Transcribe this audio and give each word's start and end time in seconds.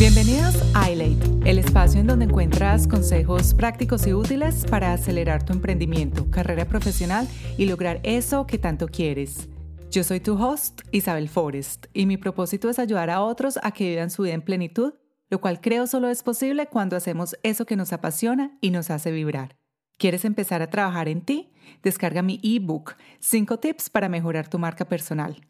Bienvenidos 0.00 0.56
a 0.74 0.90
iLate, 0.90 1.48
el 1.48 1.60
espacio 1.60 2.00
en 2.00 2.08
donde 2.08 2.24
encuentras 2.24 2.88
consejos 2.88 3.54
prácticos 3.54 4.04
y 4.08 4.14
útiles 4.14 4.66
para 4.68 4.92
acelerar 4.92 5.44
tu 5.44 5.52
emprendimiento, 5.52 6.28
carrera 6.28 6.64
profesional 6.64 7.28
y 7.56 7.66
lograr 7.66 8.00
eso 8.02 8.48
que 8.48 8.58
tanto 8.58 8.88
quieres. 8.88 9.48
Yo 9.92 10.02
soy 10.02 10.18
tu 10.18 10.34
host, 10.34 10.80
Isabel 10.90 11.28
Forrest, 11.28 11.86
y 11.92 12.06
mi 12.06 12.16
propósito 12.16 12.68
es 12.68 12.80
ayudar 12.80 13.10
a 13.10 13.22
otros 13.22 13.60
a 13.62 13.70
que 13.70 13.88
vivan 13.88 14.10
su 14.10 14.24
vida 14.24 14.34
en 14.34 14.42
plenitud, 14.42 14.94
lo 15.28 15.40
cual 15.40 15.60
creo 15.60 15.86
solo 15.86 16.08
es 16.08 16.24
posible 16.24 16.66
cuando 16.66 16.96
hacemos 16.96 17.36
eso 17.44 17.64
que 17.64 17.76
nos 17.76 17.92
apasiona 17.92 18.58
y 18.60 18.72
nos 18.72 18.90
hace 18.90 19.12
vibrar. 19.12 19.56
¿Quieres 19.98 20.24
empezar 20.24 20.62
a 20.62 20.70
trabajar 20.70 21.06
en 21.06 21.20
ti? 21.20 21.52
Descarga 21.84 22.22
mi 22.22 22.40
ebook, 22.42 22.96
5 23.20 23.60
tips 23.60 23.88
para 23.88 24.08
mejorar 24.08 24.48
tu 24.48 24.58
marca 24.58 24.84
personal. 24.88 25.40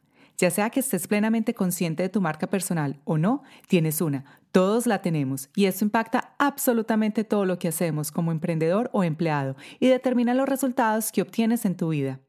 Ya 0.41 0.51
sea 0.51 0.71
que 0.71 0.81
estés 0.81 1.07
plenamente 1.07 1.53
consciente 1.53 2.03
de 2.03 2.09
tu 2.09 2.23
marca 2.23 2.47
personal 2.47 2.99
o 3.05 3.19
no, 3.19 3.43
tienes 3.69 4.01
una. 4.01 4.25
Todos 4.53 4.87
la 4.87 5.03
tenemos 5.03 5.51
y 5.55 5.67
esto 5.67 5.85
impacta 5.85 6.35
absolutamente 6.39 7.25
todo 7.25 7.45
lo 7.45 7.59
que 7.59 7.69
hacemos 7.69 8.11
como 8.11 8.33
emprendedor 8.33 8.89
o 8.95 9.05
empleado 9.05 9.55
y 9.81 9.89
determina 9.89 10.33
los 10.33 10.49
resultados 10.49 11.13
que 11.13 11.21
obtienes 11.21 11.67
en 11.67 11.77
tu 11.77 11.91
vida. 11.91 12.21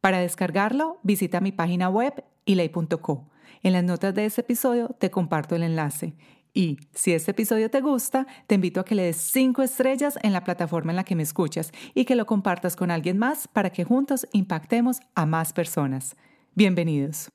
Para 0.00 0.20
descargarlo, 0.20 1.00
visita 1.02 1.40
mi 1.40 1.50
página 1.50 1.88
web 1.88 2.22
ilay.co. 2.44 3.28
En 3.64 3.72
las 3.72 3.82
notas 3.82 4.14
de 4.14 4.26
este 4.26 4.42
episodio 4.42 4.94
te 5.00 5.10
comparto 5.10 5.56
el 5.56 5.64
enlace. 5.64 6.14
Y 6.54 6.78
si 6.94 7.14
este 7.14 7.32
episodio 7.32 7.68
te 7.68 7.80
gusta, 7.80 8.28
te 8.46 8.54
invito 8.54 8.78
a 8.78 8.84
que 8.84 8.94
le 8.94 9.02
des 9.02 9.16
5 9.16 9.64
estrellas 9.64 10.20
en 10.22 10.32
la 10.32 10.44
plataforma 10.44 10.92
en 10.92 10.96
la 10.96 11.04
que 11.04 11.16
me 11.16 11.24
escuchas 11.24 11.72
y 11.94 12.04
que 12.04 12.14
lo 12.14 12.26
compartas 12.26 12.76
con 12.76 12.92
alguien 12.92 13.18
más 13.18 13.48
para 13.48 13.70
que 13.70 13.82
juntos 13.82 14.28
impactemos 14.30 15.00
a 15.16 15.26
más 15.26 15.52
personas. 15.52 16.14
Bienvenidos. 16.54 17.28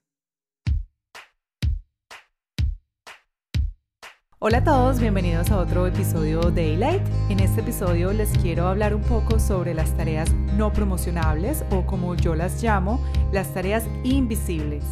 Hola 4.44 4.58
a 4.58 4.64
todos, 4.64 5.00
bienvenidos 5.00 5.52
a 5.52 5.60
otro 5.60 5.86
episodio 5.86 6.42
de 6.50 6.70
Daylight. 6.70 7.04
En 7.30 7.40
este 7.42 7.62
episodio 7.62 8.12
les 8.12 8.36
quiero 8.40 8.66
hablar 8.68 8.96
un 8.96 9.04
poco 9.04 9.40
sobre 9.40 9.76
las 9.76 9.96
tareas 9.96 10.34
no 10.58 10.74
promocionables 10.74 11.64
o 11.70 11.86
como 11.86 12.16
yo 12.16 12.34
las 12.34 12.64
llamo, 12.64 13.00
las 13.32 13.54
tareas 13.54 13.86
invisibles, 14.04 14.84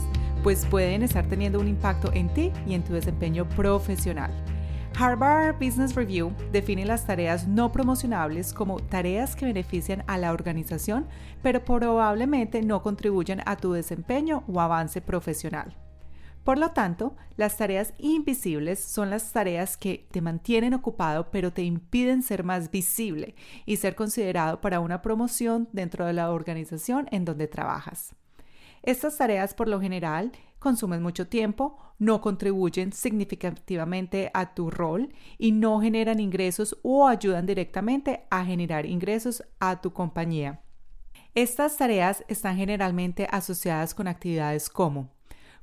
pues 0.44 0.68
pueden 0.68 1.02
estar 1.02 1.26
teniendo 1.26 1.60
un 1.60 1.68
impacto 1.68 2.14
en 2.14 2.32
ti 2.32 2.52
y 2.68 2.76
en 2.76 2.84
tu 2.84 2.94
desempeño 2.94 3.50
profesional. 3.50 4.30
Harvard 4.96 5.56
Business 5.56 5.96
Review 5.96 6.32
define 6.52 6.86
las 6.86 7.08
tareas 7.08 7.48
no 7.48 7.72
promocionables 7.72 8.54
como 8.54 8.80
tareas 8.80 9.36
que 9.36 9.48
benefician 9.48 10.04
a 10.06 10.20
la 10.20 10.32
organización, 10.32 11.08
pero 11.42 11.66
probablemente 11.66 12.62
no 12.62 12.84
contribuyen 12.84 13.42
a 13.48 13.56
tu 13.56 13.74
desempeño 13.74 14.44
o 14.48 14.62
avance 14.62 15.02
profesional. 15.02 15.76
Por 16.44 16.58
lo 16.58 16.72
tanto, 16.72 17.16
las 17.38 17.58
tareas 17.58 17.94
invisibles 17.98 18.80
son 18.80 19.10
las 19.10 19.32
tareas 19.32 19.78
que 19.78 20.08
te 20.12 20.22
mantienen 20.22 20.74
ocupado 20.74 21.30
pero 21.32 21.54
te 21.54 21.64
impiden 21.64 22.24
ser 22.24 22.44
más 22.44 22.72
visible 22.72 23.36
y 23.66 23.78
ser 23.78 23.96
considerado 23.96 24.62
para 24.62 24.80
una 24.80 25.02
promoción 25.02 25.70
dentro 25.74 26.06
de 26.06 26.14
la 26.14 26.32
organización 26.32 27.08
en 27.12 27.26
donde 27.26 27.48
trabajas. 27.48 28.16
Estas 28.82 29.18
tareas 29.18 29.54
por 29.54 29.68
lo 29.68 29.82
general 29.82 30.32
consumen 30.60 31.02
mucho 31.02 31.28
tiempo, 31.28 31.78
no 32.00 32.22
contribuyen 32.22 32.94
significativamente 32.94 34.32
a 34.34 34.54
tu 34.54 34.70
rol 34.70 35.14
y 35.38 35.52
no 35.52 35.80
generan 35.82 36.20
ingresos 36.20 36.78
o 36.82 37.08
ayudan 37.08 37.46
directamente 37.46 38.26
a 38.30 38.46
generar 38.46 38.86
ingresos 38.86 39.44
a 39.60 39.82
tu 39.82 39.94
compañía. 39.94 40.62
Estas 41.36 41.78
tareas 41.78 42.24
están 42.28 42.58
generalmente 42.58 43.28
asociadas 43.32 43.94
con 43.94 44.08
actividades 44.08 44.70
como 44.70 45.10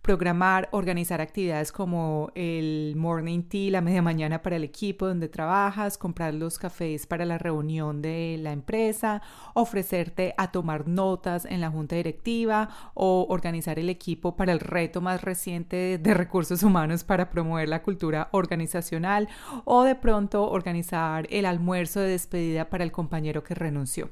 programar, 0.06 0.68
organizar 0.70 1.20
actividades 1.20 1.72
como 1.72 2.30
el 2.36 2.94
morning 2.96 3.42
tea, 3.42 3.72
la 3.72 3.80
media 3.80 4.02
mañana 4.02 4.40
para 4.40 4.54
el 4.54 4.62
equipo 4.62 5.08
donde 5.08 5.28
trabajas, 5.28 5.98
comprar 5.98 6.32
los 6.32 6.60
cafés 6.60 7.08
para 7.08 7.24
la 7.24 7.38
reunión 7.38 8.00
de 8.02 8.38
la 8.40 8.52
empresa, 8.52 9.20
ofrecerte 9.54 10.32
a 10.38 10.52
tomar 10.52 10.86
notas 10.86 11.44
en 11.44 11.60
la 11.60 11.70
junta 11.70 11.96
directiva 11.96 12.68
o 12.94 13.26
organizar 13.28 13.80
el 13.80 13.90
equipo 13.90 14.36
para 14.36 14.52
el 14.52 14.60
reto 14.60 15.00
más 15.00 15.22
reciente 15.22 15.98
de 15.98 16.14
recursos 16.14 16.62
humanos 16.62 17.02
para 17.02 17.28
promover 17.28 17.68
la 17.68 17.82
cultura 17.82 18.28
organizacional 18.30 19.28
o 19.64 19.82
de 19.82 19.96
pronto 19.96 20.48
organizar 20.48 21.26
el 21.30 21.46
almuerzo 21.46 21.98
de 21.98 22.10
despedida 22.10 22.70
para 22.70 22.84
el 22.84 22.92
compañero 22.92 23.42
que 23.42 23.56
renunció. 23.56 24.08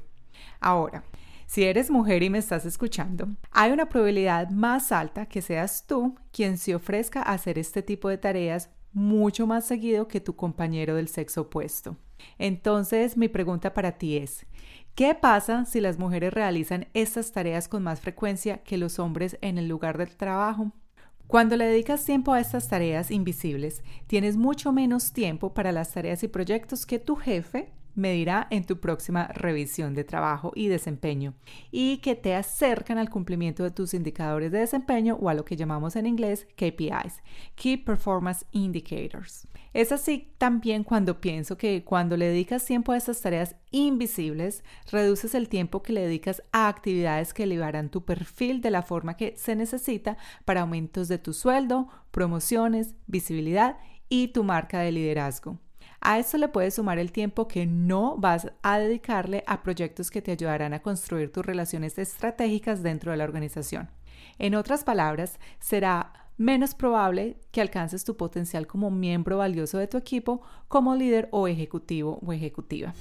Ahora, 0.59 1.05
si 1.45 1.63
eres 1.63 1.91
mujer 1.91 2.23
y 2.23 2.29
me 2.29 2.39
estás 2.39 2.65
escuchando, 2.65 3.27
hay 3.51 3.71
una 3.71 3.87
probabilidad 3.87 4.49
más 4.49 4.91
alta 4.91 5.27
que 5.27 5.41
seas 5.41 5.85
tú 5.85 6.15
quien 6.31 6.57
se 6.57 6.75
ofrezca 6.75 7.21
a 7.21 7.33
hacer 7.33 7.59
este 7.59 7.81
tipo 7.81 8.09
de 8.09 8.17
tareas 8.17 8.69
mucho 8.93 9.45
más 9.45 9.65
seguido 9.65 10.07
que 10.07 10.21
tu 10.21 10.35
compañero 10.35 10.95
del 10.95 11.07
sexo 11.07 11.41
opuesto. 11.41 11.97
Entonces, 12.39 13.17
mi 13.17 13.27
pregunta 13.27 13.73
para 13.73 13.97
ti 13.97 14.17
es, 14.17 14.45
¿qué 14.95 15.13
pasa 15.13 15.65
si 15.65 15.81
las 15.81 15.99
mujeres 15.99 16.33
realizan 16.33 16.87
estas 16.93 17.31
tareas 17.31 17.67
con 17.67 17.83
más 17.83 17.99
frecuencia 18.01 18.63
que 18.63 18.77
los 18.77 18.97
hombres 18.97 19.37
en 19.41 19.57
el 19.57 19.67
lugar 19.67 19.97
del 19.97 20.15
trabajo? 20.15 20.71
Cuando 21.27 21.57
le 21.57 21.65
dedicas 21.65 22.05
tiempo 22.05 22.33
a 22.33 22.39
estas 22.39 22.67
tareas 22.69 23.11
invisibles, 23.11 23.83
tienes 24.07 24.37
mucho 24.37 24.71
menos 24.71 25.11
tiempo 25.11 25.53
para 25.53 25.71
las 25.71 25.91
tareas 25.91 26.23
y 26.23 26.27
proyectos 26.27 26.85
que 26.85 26.99
tu 26.99 27.15
jefe 27.15 27.73
medirá 27.95 28.47
en 28.51 28.65
tu 28.65 28.79
próxima 28.79 29.27
revisión 29.27 29.95
de 29.95 30.03
trabajo 30.03 30.51
y 30.55 30.67
desempeño 30.67 31.33
y 31.71 31.97
que 31.97 32.15
te 32.15 32.35
acercan 32.35 32.97
al 32.97 33.09
cumplimiento 33.09 33.63
de 33.63 33.71
tus 33.71 33.93
indicadores 33.93 34.51
de 34.51 34.59
desempeño 34.59 35.17
o 35.19 35.29
a 35.29 35.33
lo 35.33 35.45
que 35.45 35.55
llamamos 35.55 35.95
en 35.95 36.05
inglés 36.05 36.47
KPIs, 36.55 37.23
Key 37.55 37.77
Performance 37.77 38.45
Indicators. 38.51 39.47
Es 39.73 39.91
así 39.91 40.33
también 40.37 40.83
cuando 40.83 41.19
pienso 41.19 41.57
que 41.57 41.83
cuando 41.83 42.15
le 42.15 42.27
dedicas 42.27 42.65
tiempo 42.65 42.91
a 42.91 42.97
estas 42.97 43.21
tareas 43.21 43.55
invisibles, 43.71 44.63
reduces 44.91 45.35
el 45.35 45.49
tiempo 45.49 45.83
que 45.83 45.93
le 45.93 46.01
dedicas 46.01 46.43
a 46.51 46.67
actividades 46.67 47.33
que 47.33 47.43
elevarán 47.43 47.89
tu 47.89 48.05
perfil 48.05 48.61
de 48.61 48.71
la 48.71 48.83
forma 48.83 49.17
que 49.17 49.35
se 49.37 49.55
necesita 49.55 50.17
para 50.45 50.61
aumentos 50.61 51.07
de 51.07 51.17
tu 51.17 51.33
sueldo, 51.33 51.89
promociones, 52.11 52.95
visibilidad 53.07 53.77
y 54.07 54.29
tu 54.29 54.43
marca 54.43 54.79
de 54.79 54.91
liderazgo. 54.91 55.59
A 56.01 56.19
esto 56.19 56.37
le 56.37 56.47
puedes 56.47 56.75
sumar 56.75 56.99
el 56.99 57.11
tiempo 57.11 57.47
que 57.47 57.65
no 57.65 58.15
vas 58.17 58.51
a 58.61 58.77
dedicarle 58.77 59.43
a 59.47 59.63
proyectos 59.63 60.11
que 60.11 60.21
te 60.21 60.31
ayudarán 60.31 60.73
a 60.73 60.81
construir 60.81 61.31
tus 61.31 61.45
relaciones 61.45 61.97
estratégicas 61.97 62.83
dentro 62.83 63.11
de 63.11 63.17
la 63.17 63.23
organización. 63.23 63.89
En 64.37 64.55
otras 64.55 64.83
palabras, 64.83 65.39
será 65.59 66.13
menos 66.37 66.75
probable 66.75 67.37
que 67.51 67.61
alcances 67.61 68.03
tu 68.03 68.17
potencial 68.17 68.67
como 68.67 68.91
miembro 68.91 69.37
valioso 69.37 69.77
de 69.77 69.87
tu 69.87 69.97
equipo, 69.97 70.41
como 70.67 70.95
líder 70.95 71.29
o 71.31 71.47
ejecutivo 71.47 72.19
o 72.25 72.33
ejecutiva. 72.33 72.93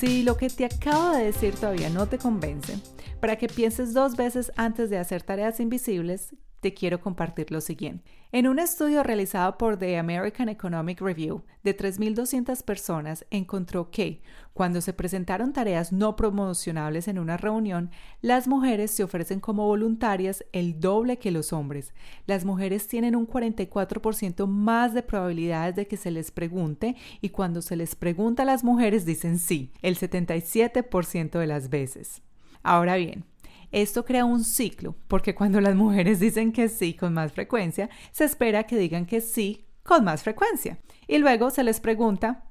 Si 0.00 0.22
lo 0.22 0.36
que 0.38 0.48
te 0.48 0.64
acabo 0.64 1.10
de 1.10 1.24
decir 1.24 1.54
todavía 1.56 1.90
no 1.90 2.06
te 2.06 2.16
convence, 2.16 2.78
para 3.20 3.36
que 3.36 3.48
pienses 3.48 3.92
dos 3.92 4.16
veces 4.16 4.50
antes 4.56 4.90
de 4.90 4.98
hacer 4.98 5.22
tareas 5.22 5.60
invisibles, 5.60 6.34
te 6.60 6.74
quiero 6.74 7.00
compartir 7.00 7.50
lo 7.50 7.60
siguiente. 7.60 8.10
En 8.32 8.46
un 8.46 8.60
estudio 8.60 9.02
realizado 9.02 9.58
por 9.58 9.76
The 9.76 9.98
American 9.98 10.48
Economic 10.48 11.00
Review 11.00 11.42
de 11.64 11.76
3.200 11.76 12.62
personas 12.62 13.26
encontró 13.30 13.90
que 13.90 14.22
cuando 14.52 14.80
se 14.80 14.92
presentaron 14.92 15.52
tareas 15.52 15.90
no 15.90 16.14
promocionables 16.16 17.08
en 17.08 17.18
una 17.18 17.38
reunión, 17.38 17.90
las 18.20 18.46
mujeres 18.46 18.92
se 18.92 19.02
ofrecen 19.02 19.40
como 19.40 19.66
voluntarias 19.66 20.44
el 20.52 20.78
doble 20.78 21.18
que 21.18 21.32
los 21.32 21.52
hombres. 21.52 21.92
Las 22.26 22.44
mujeres 22.44 22.86
tienen 22.86 23.16
un 23.16 23.26
44% 23.26 24.46
más 24.46 24.94
de 24.94 25.02
probabilidades 25.02 25.74
de 25.74 25.88
que 25.88 25.96
se 25.96 26.10
les 26.10 26.30
pregunte 26.30 26.94
y 27.20 27.30
cuando 27.30 27.62
se 27.62 27.74
les 27.74 27.96
pregunta 27.96 28.44
a 28.44 28.46
las 28.46 28.62
mujeres 28.62 29.04
dicen 29.04 29.38
sí, 29.38 29.72
el 29.82 29.98
77% 29.98 31.38
de 31.38 31.46
las 31.46 31.68
veces. 31.68 32.22
Ahora 32.62 32.96
bien, 32.96 33.24
esto 33.72 34.04
crea 34.04 34.24
un 34.24 34.44
ciclo, 34.44 34.96
porque 35.08 35.34
cuando 35.34 35.60
las 35.60 35.74
mujeres 35.74 36.20
dicen 36.20 36.52
que 36.52 36.68
sí 36.68 36.94
con 36.94 37.14
más 37.14 37.32
frecuencia, 37.32 37.88
se 38.10 38.24
espera 38.24 38.64
que 38.64 38.76
digan 38.76 39.06
que 39.06 39.20
sí 39.20 39.66
con 39.82 40.04
más 40.04 40.22
frecuencia. 40.22 40.78
Y 41.06 41.18
luego 41.18 41.50
se 41.50 41.64
les 41.64 41.80
pregunta 41.80 42.44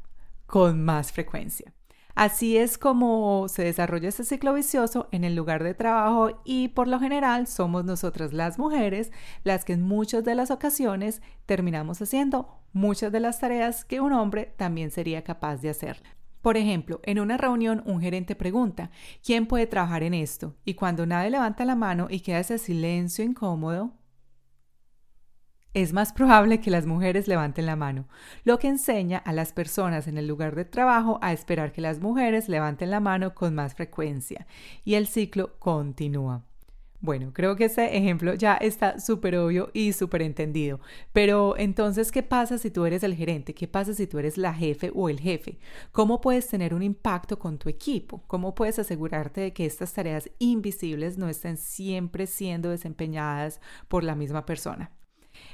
con 0.46 0.84
más 0.84 1.12
frecuencia. 1.12 1.74
Así 2.16 2.58
es 2.58 2.78
como 2.78 3.48
se 3.48 3.64
desarrolla 3.64 4.10
este 4.10 4.26
ciclo 4.26 4.54
vicioso 4.54 5.08
en 5.12 5.24
el 5.24 5.36
lugar 5.36 5.64
de 5.64 5.74
trabajo 5.74 6.42
y 6.44 6.70
por 6.70 6.88
lo 6.88 7.00
general 7.00 7.48
somos 7.48 7.86
nosotras 7.86 8.34
las 8.34 8.60
mujeres 8.60 9.12
las 9.44 9.64
que 9.64 9.74
en 9.74 9.84
muchas 9.84 10.26
de 10.26 10.36
las 10.36 10.52
ocasiones 10.52 11.22
terminamos 11.46 12.02
haciendo 12.02 12.60
muchas 12.74 13.14
de 13.14 13.22
las 13.22 13.40
tareas 13.40 13.86
que 13.86 14.02
un 14.02 14.12
hombre 14.12 14.54
también 14.58 14.92
sería 14.92 15.24
capaz 15.24 15.58
de 15.58 15.70
hacer. 15.70 16.02
Por 16.42 16.56
ejemplo, 16.56 17.02
en 17.04 17.20
una 17.20 17.38
reunión 17.38 17.84
un 17.86 18.00
gerente 18.00 18.36
pregunta, 18.36 18.92
¿quién 19.24 19.46
puede 19.46 19.68
trabajar 19.68 20.04
en 20.04 20.14
esto? 20.14 20.56
Y 20.64 20.76
cuando 20.76 21.06
nadie 21.06 21.30
levanta 21.30 21.66
la 21.66 21.76
mano 21.76 22.08
y 22.10 22.22
queda 22.22 22.40
ese 22.40 22.58
silencio 22.58 23.26
incómodo, 23.26 23.94
es 25.74 25.94
más 25.94 26.14
probable 26.14 26.60
que 26.60 26.72
las 26.72 26.86
mujeres 26.86 27.28
levanten 27.28 27.66
la 27.66 27.76
mano, 27.76 28.08
lo 28.44 28.58
que 28.58 28.68
enseña 28.68 29.20
a 29.20 29.34
las 29.34 29.54
personas 29.54 30.08
en 30.08 30.18
el 30.18 30.28
lugar 30.28 30.56
de 30.56 30.66
trabajo 30.66 31.20
a 31.22 31.32
esperar 31.32 31.72
que 31.72 31.82
las 31.82 32.00
mujeres 32.00 32.50
levanten 32.50 32.90
la 32.90 33.00
mano 33.00 33.36
con 33.36 33.54
más 33.54 33.76
frecuencia 33.76 34.48
y 34.84 34.96
el 34.96 35.08
ciclo 35.08 35.60
continúa. 35.60 36.49
Bueno, 37.02 37.32
creo 37.34 37.56
que 37.56 37.66
ese 37.66 37.96
ejemplo 37.98 38.34
ya 38.34 38.56
está 38.56 39.00
súper 39.00 39.38
obvio 39.38 39.70
y 39.74 39.94
súper 39.94 40.22
entendido. 40.22 40.82
Pero 41.14 41.56
entonces, 41.58 42.12
¿qué 42.12 42.24
pasa 42.24 42.58
si 42.58 42.72
tú 42.72 42.86
eres 42.86 43.04
el 43.04 43.16
gerente? 43.16 43.54
¿Qué 43.54 43.70
pasa 43.70 43.94
si 43.94 44.06
tú 44.06 44.20
eres 44.20 44.38
la 44.38 44.54
jefe 44.54 44.92
o 44.94 45.08
el 45.08 45.20
jefe? 45.20 45.60
¿Cómo 45.94 46.20
puedes 46.20 46.48
tener 46.50 46.74
un 46.74 46.84
impacto 46.84 47.40
con 47.40 47.58
tu 47.58 47.70
equipo? 47.70 48.24
¿Cómo 48.28 48.54
puedes 48.54 48.80
asegurarte 48.80 49.40
de 49.40 49.54
que 49.54 49.66
estas 49.66 49.94
tareas 49.94 50.30
invisibles 50.40 51.18
no 51.18 51.30
estén 51.30 51.56
siempre 51.56 52.28
siendo 52.28 52.70
desempeñadas 52.70 53.62
por 53.88 54.04
la 54.04 54.16
misma 54.16 54.46
persona? 54.46 54.92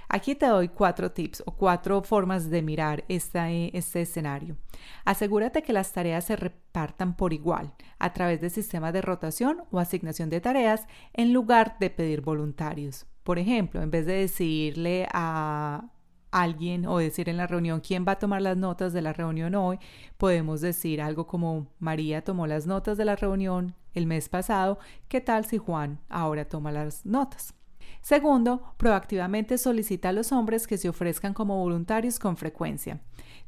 Aquí 0.08 0.36
te 0.36 0.46
doy 0.46 0.70
cuatro 0.70 1.12
tips 1.12 1.44
o 1.46 1.52
cuatro 1.52 2.02
formas 2.02 2.50
de 2.50 2.62
mirar 2.62 3.04
este, 3.08 3.76
este 3.78 4.02
escenario. 4.02 4.58
Asegúrate 5.04 5.64
que 5.64 5.74
las 5.74 5.92
tareas 5.92 6.26
se 6.26 6.36
repartan 6.36 7.16
por 7.16 7.34
igual 7.34 7.74
a 8.00 8.14
través 8.14 8.42
de 8.42 8.50
sistemas 8.50 8.94
de 8.94 9.02
rotación 9.02 9.64
o 9.72 9.80
asignación 9.80 10.30
de 10.30 10.42
tareas 10.42 10.86
en 11.14 11.34
lugar 11.34 11.78
de 11.80 11.90
pedir 11.90 12.22
voluntarios. 12.22 13.06
Por 13.24 13.40
ejemplo, 13.40 13.82
en 13.82 13.90
vez 13.92 14.06
de 14.06 14.14
decirle 14.14 15.08
a 15.12 15.90
alguien 16.32 16.86
o 16.86 16.98
decir 16.98 17.30
en 17.30 17.38
la 17.38 17.48
reunión 17.48 17.80
quién 17.80 18.06
va 18.08 18.14
a 18.14 18.20
tomar 18.20 18.42
las 18.42 18.58
notas 18.58 18.94
de 18.94 19.02
la 19.02 19.14
reunión 19.14 19.56
hoy, 19.56 19.80
podemos 20.18 20.62
decir 20.62 21.02
algo 21.02 21.26
como 21.26 21.68
María 21.80 22.24
tomó 22.24 22.46
las 22.46 22.68
notas 22.68 22.98
de 22.98 23.06
la 23.06 23.16
reunión 23.16 23.74
el 23.94 24.06
mes 24.06 24.28
pasado, 24.28 24.78
¿qué 25.08 25.22
tal 25.22 25.46
si 25.46 25.58
Juan 25.58 26.02
ahora 26.10 26.46
toma 26.46 26.72
las 26.72 27.06
notas? 27.06 27.54
Segundo, 28.02 28.74
proactivamente 28.78 29.58
solicita 29.58 30.10
a 30.10 30.14
los 30.14 30.32
hombres 30.32 30.68
que 30.68 30.78
se 30.78 30.90
ofrezcan 30.90 31.34
como 31.34 31.58
voluntarios 31.58 32.20
con 32.20 32.38
frecuencia. 32.38 33.00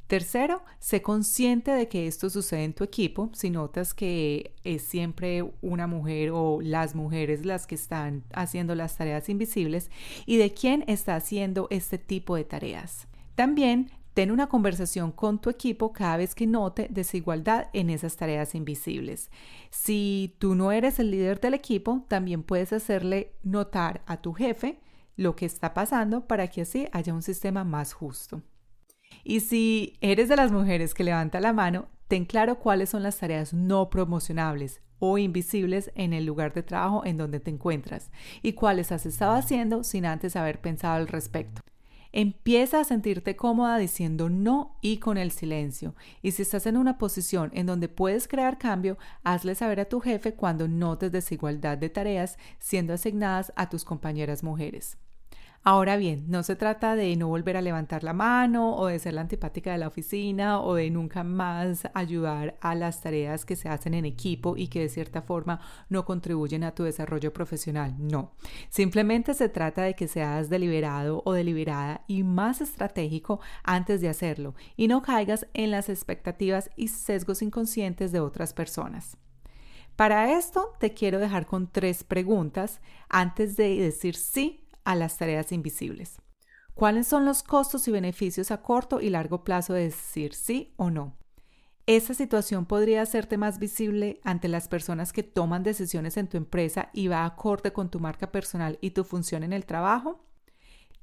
Tercero, 0.08 0.64
sé 0.80 1.02
consciente 1.02 1.72
de 1.72 1.90
que 1.90 2.08
esto 2.08 2.30
sucede 2.30 2.64
en 2.64 2.74
tu 2.74 2.86
equipo. 2.86 3.30
Si 3.34 3.50
notas 3.50 3.94
que 3.94 4.54
es 4.64 4.82
siempre 4.84 5.44
una 5.62 5.86
mujer 5.86 6.32
o 6.32 6.60
las 6.62 6.96
mujeres 6.96 7.46
las 7.46 7.68
que 7.68 7.76
están 7.76 8.24
haciendo 8.34 8.74
las 8.74 8.96
tareas 8.96 9.28
invisibles 9.28 9.92
y 10.26 10.38
de 10.38 10.54
quién 10.54 10.86
está 10.88 11.16
haciendo 11.18 11.68
este 11.72 11.98
tipo 11.98 12.38
de 12.38 12.46
tareas. 12.46 13.08
También 13.36 13.92
Ten 14.18 14.32
una 14.32 14.48
conversación 14.48 15.12
con 15.12 15.38
tu 15.40 15.52
equipo 15.52 15.94
cada 15.94 16.18
vez 16.18 16.34
que 16.34 16.48
note 16.48 16.88
desigualdad 16.90 17.68
en 17.74 17.92
esas 17.92 18.16
tareas 18.16 18.56
invisibles. 18.56 19.30
Si 19.70 20.36
tú 20.40 20.56
no 20.56 20.72
eres 20.72 20.98
el 20.98 21.12
líder 21.12 21.40
del 21.40 21.54
equipo, 21.54 22.04
también 22.08 22.42
puedes 22.42 22.74
hacerle 22.74 23.36
notar 23.44 24.02
a 24.08 24.20
tu 24.20 24.34
jefe 24.34 24.80
lo 25.18 25.36
que 25.36 25.46
está 25.46 25.76
pasando 25.76 26.26
para 26.26 26.48
que 26.48 26.62
así 26.62 26.88
haya 26.94 27.14
un 27.14 27.22
sistema 27.22 27.64
más 27.64 27.94
justo. 27.94 28.42
Y 29.24 29.42
si 29.42 30.00
eres 30.02 30.30
de 30.30 30.36
las 30.36 30.52
mujeres 30.52 30.96
que 30.96 31.04
levanta 31.04 31.40
la 31.40 31.54
mano, 31.54 31.86
ten 32.08 32.26
claro 32.26 32.58
cuáles 32.58 32.90
son 32.90 33.04
las 33.04 33.20
tareas 33.20 33.54
no 33.54 33.92
promocionables 33.92 34.82
o 34.98 35.20
invisibles 35.20 35.92
en 35.94 36.14
el 36.14 36.26
lugar 36.26 36.56
de 36.56 36.64
trabajo 36.64 37.06
en 37.06 37.18
donde 37.18 37.40
te 37.40 37.52
encuentras 37.52 38.10
y 38.42 38.54
cuáles 38.54 38.92
has 38.92 39.06
estado 39.06 39.34
haciendo 39.34 39.84
sin 39.84 40.08
antes 40.08 40.36
haber 40.36 40.60
pensado 40.60 40.96
al 40.96 41.08
respecto. 41.08 41.62
Empieza 42.12 42.80
a 42.80 42.84
sentirte 42.84 43.36
cómoda 43.36 43.78
diciendo 43.78 44.30
no 44.30 44.78
y 44.82 44.98
con 44.98 45.18
el 45.18 45.32
silencio. 45.32 45.96
Y 46.22 46.32
si 46.32 46.42
estás 46.42 46.66
en 46.66 46.78
una 46.78 46.98
posición 46.98 47.52
en 47.54 47.66
donde 47.66 47.90
puedes 47.90 48.28
crear 48.28 48.58
cambio, 48.58 48.98
hazle 49.24 49.56
saber 49.56 49.80
a 49.80 49.86
tu 49.86 50.00
jefe 50.00 50.34
cuando 50.34 50.68
notes 50.68 51.12
desigualdad 51.12 51.78
de 51.78 51.90
tareas 51.90 52.38
siendo 52.60 52.94
asignadas 52.94 53.52
a 53.56 53.70
tus 53.70 53.84
compañeras 53.84 54.44
mujeres. 54.44 54.98
Ahora 55.64 55.98
bien, 55.98 56.24
no 56.30 56.44
se 56.44 56.56
trata 56.56 56.96
de 56.96 57.16
no 57.18 57.28
volver 57.28 57.58
a 57.58 57.62
levantar 57.62 58.04
la 58.04 58.14
mano 58.14 58.76
o 58.76 58.88
de 58.88 59.00
ser 59.00 59.14
la 59.14 59.22
antipática 59.22 59.72
de 59.72 59.78
la 59.78 59.88
oficina 59.88 60.62
o 60.62 60.76
de 60.76 60.90
nunca 60.90 61.24
más 61.24 61.90
ayudar 61.94 62.58
a 62.62 62.74
las 62.74 63.02
tareas 63.02 63.44
que 63.44 63.58
se 63.58 63.68
hacen 63.68 63.94
en 63.94 64.06
equipo 64.06 64.56
y 64.56 64.70
que 64.70 64.80
de 64.80 64.90
cierta 64.90 65.22
forma 65.22 65.60
no 65.90 66.06
contribuyen 66.06 66.64
a 66.64 66.74
tu 66.74 66.84
desarrollo 66.84 67.34
profesional. 67.34 67.96
No, 68.00 68.32
simplemente 68.70 69.34
se 69.34 69.50
trata 69.50 69.82
de 69.82 69.96
que 69.96 70.08
seas 70.08 70.50
deliberado 70.50 71.22
o 71.26 71.34
deliberada 71.34 72.06
y 72.08 72.24
más 72.24 72.62
estratégico 72.62 73.42
antes 73.64 74.00
de 74.00 74.10
hacerlo 74.10 74.56
y 74.78 74.88
no 74.88 75.02
caigas 75.02 75.48
en 75.54 75.72
las 75.72 75.90
expectativas 75.90 76.70
y 76.78 76.88
sesgos 76.88 77.42
inconscientes 77.42 78.12
de 78.14 78.22
otras 78.22 78.54
personas. 78.54 79.18
Para 79.98 80.38
esto 80.38 80.76
te 80.80 80.94
quiero 80.94 81.20
dejar 81.20 81.48
con 81.48 81.68
tres 81.72 82.04
preguntas 82.04 82.80
antes 83.10 83.58
de 83.58 83.78
decir 83.78 84.16
sí 84.16 84.67
a 84.88 84.96
las 84.96 85.18
tareas 85.18 85.52
invisibles. 85.52 86.22
¿Cuáles 86.74 87.08
son 87.08 87.26
los 87.26 87.44
costos 87.44 87.90
y 87.90 87.92
beneficios 87.92 88.52
a 88.52 88.62
corto 88.62 89.02
y 89.02 89.10
largo 89.10 89.44
plazo 89.44 89.74
de 89.74 89.84
decir 89.84 90.34
sí 90.34 90.74
o 90.78 90.90
no? 90.90 91.18
Esa 91.88 92.14
situación 92.14 92.66
podría 92.66 93.02
hacerte 93.02 93.38
más 93.38 93.60
visible 93.60 94.22
ante 94.24 94.48
las 94.48 94.70
personas 94.70 95.12
que 95.12 95.24
toman 95.24 95.64
decisiones 95.64 96.16
en 96.16 96.30
tu 96.30 96.38
empresa 96.38 96.90
y 96.94 97.10
va 97.10 97.26
acorde 97.26 97.74
con 97.74 97.90
tu 97.90 98.00
marca 98.00 98.32
personal 98.32 98.78
y 98.80 98.92
tu 98.92 99.04
función 99.04 99.44
en 99.44 99.52
el 99.52 99.66
trabajo. 99.66 100.24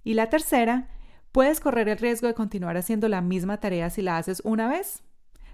Y 0.02 0.14
la 0.14 0.30
tercera, 0.30 0.88
¿puedes 1.30 1.60
correr 1.60 1.90
el 1.90 1.98
riesgo 1.98 2.26
de 2.26 2.34
continuar 2.34 2.78
haciendo 2.78 3.08
la 3.08 3.20
misma 3.20 3.60
tarea 3.60 3.90
si 3.90 4.00
la 4.00 4.16
haces 4.16 4.40
una 4.44 4.66
vez? 4.66 5.02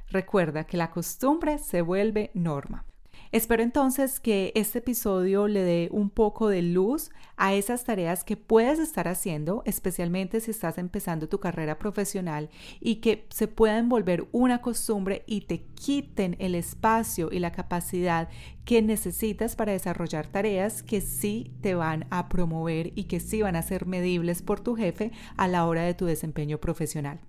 Recuerda 0.07 0.65
que 0.65 0.77
la 0.77 0.93
costumbre 0.93 1.59
se 1.59 1.83
vuelve 1.83 2.31
norma. 2.35 2.85
Espero 3.33 3.63
entonces 3.63 4.19
que 4.19 4.51
este 4.57 4.79
episodio 4.79 5.47
le 5.47 5.63
dé 5.63 5.89
un 5.93 6.11
poco 6.11 6.49
de 6.49 6.63
luz 6.63 7.13
a 7.37 7.55
esas 7.55 7.85
tareas 7.85 8.25
que 8.25 8.37
puedes 8.37 8.81
estar 8.81 9.07
haciendo, 9.07 9.63
especialmente 9.67 10.41
si 10.41 10.51
estás 10.51 10.79
empezando 10.79 11.29
tu 11.29 11.39
carrera 11.39 11.79
profesional 11.79 12.51
y 12.81 12.97
que 12.97 13.29
se 13.31 13.47
puedan 13.47 13.89
volver 13.89 14.27
una 14.33 14.61
costumbre 14.61 15.23
y 15.27 15.43
te 15.43 15.61
quiten 15.61 16.35
el 16.41 16.57
espacio 16.57 17.29
y 17.31 17.39
la 17.39 17.53
capacidad 17.53 18.29
que 18.65 18.83
necesitas 18.83 19.55
para 19.55 19.73
desarrollar 19.73 20.27
tareas 20.27 20.83
que 20.83 21.01
sí 21.01 21.53
te 21.61 21.77
van 21.77 22.09
a 22.11 22.29
promover 22.29 22.91
y 22.97 23.05
que 23.05 23.21
sí 23.21 23.43
van 23.43 23.55
a 23.55 23.63
ser 23.63 23.87
medibles 23.87 24.43
por 24.43 24.59
tu 24.59 24.75
jefe 24.75 25.13
a 25.37 25.47
la 25.47 25.67
hora 25.67 25.83
de 25.83 25.95
tu 25.95 26.05
desempeño 26.05 26.59
profesional. 26.59 27.21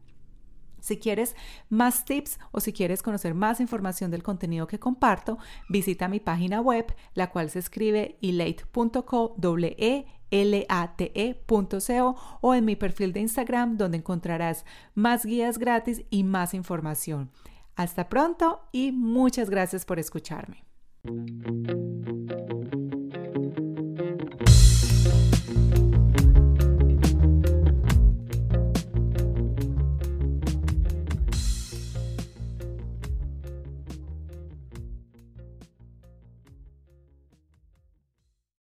Si 0.82 0.98
quieres 0.98 1.36
más 1.70 2.04
tips 2.04 2.40
o 2.52 2.60
si 2.60 2.74
quieres 2.74 3.02
conocer 3.02 3.34
más 3.34 3.62
información 3.62 4.12
del 4.12 4.24
contenido 4.24 4.68
que 4.68 4.80
comparto, 4.80 5.38
visita 5.70 6.10
mi 6.10 6.20
página 6.20 6.60
web, 6.60 6.94
la 7.14 7.30
cual 7.30 7.50
se 7.50 7.60
escribe 7.60 8.18
elate.co, 8.22 9.36
e 9.78 10.06
-E 10.32 12.16
o 12.42 12.56
en 12.56 12.66
mi 12.66 12.76
perfil 12.76 13.14
de 13.14 13.20
Instagram 13.20 13.78
donde 13.78 13.98
encontrarás 13.98 14.66
más 14.96 15.26
guías 15.26 15.58
gratis 15.58 16.04
y 16.10 16.24
más 16.24 16.54
información. 16.54 17.32
Hasta 17.76 18.10
pronto 18.10 18.62
y 18.72 18.92
muchas 18.92 19.50
gracias 19.50 19.86
por 19.86 20.00
escucharme. 20.00 20.66